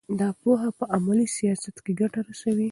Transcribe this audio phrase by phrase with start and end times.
[0.19, 2.69] دا پوهه په عملي سیاست کې ګټه رسوي.